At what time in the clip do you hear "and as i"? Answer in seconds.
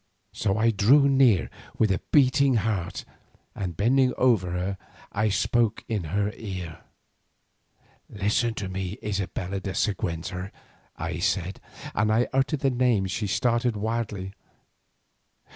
11.93-12.35